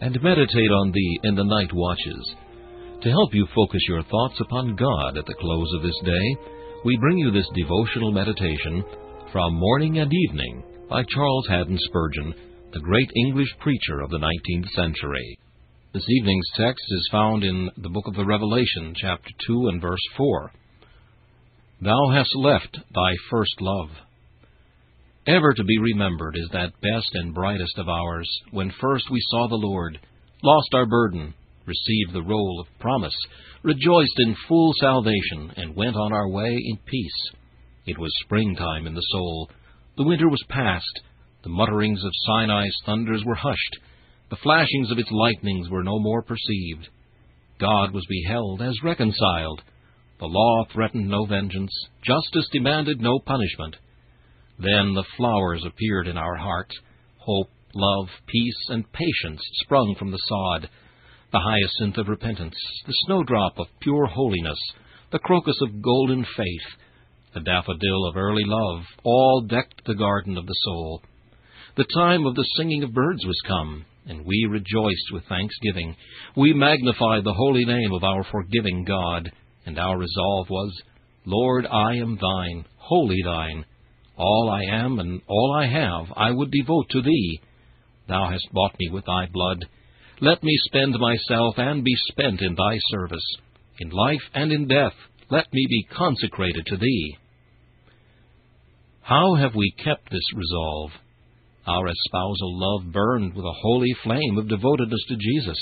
and 0.00 0.22
meditate 0.22 0.70
on 0.70 0.92
thee 0.92 1.20
in 1.24 1.34
the 1.34 1.44
night 1.44 1.72
watches. 1.72 2.34
To 3.02 3.10
help 3.10 3.32
you 3.32 3.46
focus 3.54 3.80
your 3.88 4.02
thoughts 4.04 4.40
upon 4.40 4.76
God 4.76 5.16
at 5.16 5.26
the 5.26 5.34
close 5.34 5.72
of 5.76 5.82
this 5.82 5.98
day, 6.04 6.36
we 6.84 6.96
bring 6.98 7.18
you 7.18 7.30
this 7.30 7.48
devotional 7.54 8.12
meditation 8.12 8.84
from 9.32 9.54
Morning 9.54 9.98
and 9.98 10.12
Evening 10.12 10.62
by 10.88 11.02
Charles 11.08 11.46
Haddon 11.48 11.78
Spurgeon, 11.80 12.34
the 12.72 12.80
great 12.80 13.10
English 13.16 13.48
preacher 13.60 14.00
of 14.00 14.10
the 14.10 14.18
19th 14.18 14.68
century. 14.70 15.38
This 15.92 16.04
evening's 16.08 16.48
text 16.56 16.84
is 16.90 17.08
found 17.10 17.44
in 17.44 17.70
the 17.78 17.88
book 17.88 18.06
of 18.06 18.14
the 18.14 18.24
Revelation, 18.24 18.94
chapter 18.96 19.30
2 19.46 19.68
and 19.68 19.80
verse 19.80 19.98
4. 20.16 20.52
Thou 21.82 22.10
hast 22.12 22.34
left 22.36 22.78
thy 22.94 23.14
first 23.30 23.54
love. 23.60 23.88
Ever 25.28 25.52
to 25.52 25.64
be 25.64 25.78
remembered 25.78 26.38
is 26.38 26.48
that 26.52 26.80
best 26.80 27.10
and 27.12 27.34
brightest 27.34 27.76
of 27.76 27.86
hours, 27.86 28.26
when 28.50 28.72
first 28.80 29.10
we 29.10 29.20
saw 29.28 29.46
the 29.46 29.56
Lord, 29.56 30.00
lost 30.42 30.70
our 30.72 30.86
burden, 30.86 31.34
received 31.66 32.14
the 32.14 32.22
roll 32.22 32.58
of 32.58 32.80
promise, 32.80 33.14
rejoiced 33.62 34.14
in 34.20 34.34
full 34.48 34.72
salvation, 34.80 35.52
and 35.54 35.76
went 35.76 35.96
on 35.96 36.14
our 36.14 36.30
way 36.30 36.58
in 36.64 36.78
peace. 36.78 37.30
It 37.84 37.98
was 37.98 38.10
springtime 38.24 38.86
in 38.86 38.94
the 38.94 39.04
soul. 39.10 39.50
The 39.98 40.04
winter 40.04 40.30
was 40.30 40.42
past. 40.48 41.00
The 41.42 41.50
mutterings 41.50 42.02
of 42.02 42.12
Sinai's 42.26 42.76
thunders 42.86 43.22
were 43.26 43.34
hushed. 43.34 43.78
The 44.30 44.36
flashings 44.36 44.90
of 44.90 44.98
its 44.98 45.10
lightnings 45.10 45.68
were 45.68 45.84
no 45.84 45.98
more 45.98 46.22
perceived. 46.22 46.88
God 47.60 47.92
was 47.92 48.06
beheld 48.08 48.62
as 48.62 48.82
reconciled. 48.82 49.60
The 50.20 50.26
law 50.26 50.64
threatened 50.72 51.06
no 51.06 51.26
vengeance. 51.26 51.72
Justice 52.02 52.48
demanded 52.50 53.02
no 53.02 53.18
punishment. 53.18 53.76
Then 54.58 54.94
the 54.94 55.04
flowers 55.16 55.64
appeared 55.64 56.08
in 56.08 56.16
our 56.16 56.36
hearts 56.36 56.76
hope, 57.18 57.50
love, 57.74 58.08
peace, 58.26 58.66
and 58.68 58.90
patience 58.92 59.40
sprung 59.62 59.94
from 59.98 60.10
the 60.10 60.18
sod, 60.26 60.68
the 61.30 61.40
hyacinth 61.40 61.98
of 61.98 62.08
repentance, 62.08 62.56
the 62.86 62.94
snowdrop 63.06 63.58
of 63.58 63.66
pure 63.80 64.06
holiness, 64.06 64.58
the 65.12 65.18
crocus 65.18 65.56
of 65.62 65.82
golden 65.82 66.24
faith, 66.24 66.78
the 67.34 67.40
daffodil 67.40 68.08
of 68.08 68.16
early 68.16 68.44
love, 68.46 68.82
all 69.04 69.42
decked 69.42 69.82
the 69.84 69.94
garden 69.94 70.36
of 70.36 70.46
the 70.46 70.56
soul. 70.64 71.02
The 71.76 71.86
time 71.94 72.26
of 72.26 72.34
the 72.34 72.48
singing 72.56 72.82
of 72.82 72.94
birds 72.94 73.24
was 73.26 73.38
come, 73.46 73.84
and 74.06 74.24
we 74.24 74.48
rejoiced 74.50 75.12
with 75.12 75.24
thanksgiving. 75.28 75.94
We 76.36 76.52
magnified 76.54 77.24
the 77.24 77.34
holy 77.34 77.64
name 77.64 77.92
of 77.92 78.02
our 78.02 78.24
forgiving 78.24 78.84
God, 78.84 79.30
and 79.66 79.78
our 79.78 79.98
resolve 79.98 80.48
was, 80.50 80.72
Lord, 81.26 81.66
I 81.66 81.96
am 81.96 82.18
thine, 82.20 82.64
wholly 82.78 83.18
thine. 83.24 83.64
All 84.18 84.50
I 84.50 84.76
am 84.76 84.98
and 84.98 85.22
all 85.28 85.54
I 85.56 85.66
have 85.66 86.12
I 86.16 86.32
would 86.32 86.50
devote 86.50 86.88
to 86.90 87.02
Thee. 87.02 87.40
Thou 88.08 88.28
hast 88.30 88.48
bought 88.52 88.74
me 88.78 88.90
with 88.90 89.04
Thy 89.06 89.26
blood. 89.32 89.64
Let 90.20 90.42
me 90.42 90.58
spend 90.64 90.96
myself 90.98 91.54
and 91.58 91.84
be 91.84 91.94
spent 92.10 92.40
in 92.40 92.56
Thy 92.56 92.78
service. 92.90 93.36
In 93.78 93.90
life 93.90 94.22
and 94.34 94.50
in 94.50 94.66
death, 94.66 94.94
let 95.30 95.52
me 95.52 95.66
be 95.68 95.86
consecrated 95.96 96.66
to 96.66 96.76
Thee. 96.76 97.16
How 99.02 99.36
have 99.36 99.54
we 99.54 99.72
kept 99.82 100.10
this 100.10 100.34
resolve? 100.34 100.90
Our 101.66 101.86
espousal 101.86 102.58
love 102.58 102.92
burned 102.92 103.34
with 103.34 103.44
a 103.44 103.58
holy 103.62 103.94
flame 104.02 104.36
of 104.36 104.48
devotedness 104.48 105.04
to 105.08 105.16
Jesus. 105.16 105.58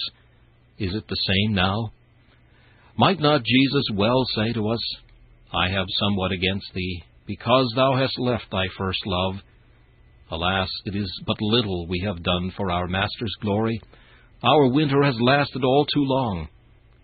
Is 0.78 0.94
it 0.94 1.06
the 1.08 1.16
same 1.26 1.54
now? 1.54 1.92
Might 2.96 3.20
not 3.20 3.44
Jesus 3.44 3.84
well 3.92 4.24
say 4.34 4.52
to 4.54 4.68
us, 4.70 4.96
I 5.52 5.68
have 5.70 5.86
somewhat 6.00 6.32
against 6.32 6.66
thee, 6.74 7.02
because 7.26 7.72
thou 7.74 7.96
hast 7.96 8.18
left 8.18 8.44
thy 8.50 8.64
first 8.78 9.00
love. 9.06 9.36
Alas, 10.30 10.68
it 10.84 10.96
is 10.96 11.10
but 11.26 11.40
little 11.40 11.86
we 11.86 12.02
have 12.04 12.22
done 12.22 12.52
for 12.56 12.70
our 12.70 12.88
Master's 12.88 13.34
glory. 13.40 13.80
Our 14.42 14.68
winter 14.68 15.02
has 15.02 15.16
lasted 15.20 15.64
all 15.64 15.86
too 15.86 16.04
long. 16.04 16.48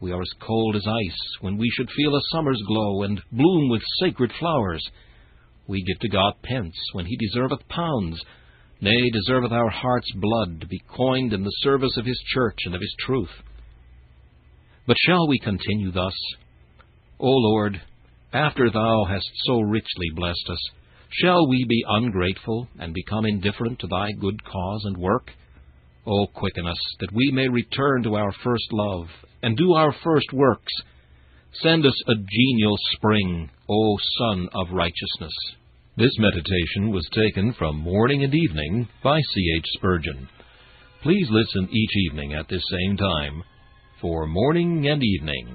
We 0.00 0.12
are 0.12 0.20
as 0.20 0.32
cold 0.40 0.76
as 0.76 0.86
ice 0.86 1.20
when 1.40 1.56
we 1.56 1.70
should 1.70 1.88
feel 1.90 2.14
a 2.14 2.20
summer's 2.32 2.60
glow 2.66 3.02
and 3.02 3.20
bloom 3.30 3.70
with 3.70 3.82
sacred 4.00 4.32
flowers. 4.38 4.84
We 5.68 5.84
give 5.84 5.98
to 6.00 6.08
God 6.08 6.34
pence 6.42 6.74
when 6.92 7.06
he 7.06 7.16
deserveth 7.16 7.68
pounds, 7.68 8.20
nay, 8.80 9.10
deserveth 9.10 9.52
our 9.52 9.70
heart's 9.70 10.12
blood 10.16 10.60
to 10.60 10.66
be 10.66 10.82
coined 10.94 11.32
in 11.32 11.44
the 11.44 11.56
service 11.62 11.96
of 11.96 12.04
his 12.04 12.20
church 12.34 12.58
and 12.64 12.74
of 12.74 12.80
his 12.80 12.94
truth. 13.06 13.30
But 14.86 14.96
shall 15.06 15.28
we 15.28 15.38
continue 15.38 15.92
thus? 15.92 16.14
O 17.20 17.30
Lord, 17.30 17.80
after 18.32 18.70
thou 18.70 19.04
hast 19.08 19.30
so 19.44 19.60
richly 19.60 20.08
blessed 20.14 20.48
us, 20.50 20.70
shall 21.10 21.48
we 21.48 21.64
be 21.68 21.84
ungrateful 21.86 22.68
and 22.78 22.94
become 22.94 23.26
indifferent 23.26 23.78
to 23.80 23.86
thy 23.86 24.12
good 24.12 24.42
cause 24.44 24.84
and 24.84 24.96
work? 24.96 25.30
O 26.06 26.26
quicken 26.26 26.66
us, 26.66 26.78
that 27.00 27.12
we 27.12 27.30
may 27.32 27.48
return 27.48 28.02
to 28.02 28.16
our 28.16 28.32
first 28.42 28.66
love, 28.72 29.06
and 29.42 29.56
do 29.56 29.74
our 29.74 29.94
first 30.02 30.32
works. 30.32 30.72
Send 31.62 31.84
us 31.84 32.02
a 32.08 32.14
genial 32.14 32.76
spring, 32.96 33.50
O 33.68 33.98
Sun 34.18 34.48
of 34.54 34.72
Righteousness. 34.72 35.32
This 35.96 36.12
meditation 36.18 36.90
was 36.90 37.06
taken 37.12 37.52
from 37.58 37.76
Morning 37.76 38.24
and 38.24 38.34
Evening 38.34 38.88
by 39.04 39.20
C. 39.20 39.54
H. 39.58 39.66
Spurgeon. 39.74 40.28
Please 41.02 41.28
listen 41.30 41.68
each 41.70 41.96
evening 42.08 42.32
at 42.32 42.48
this 42.48 42.62
same 42.70 42.96
time 42.96 43.42
for 44.00 44.26
Morning 44.26 44.88
and 44.88 45.02
Evening. 45.04 45.54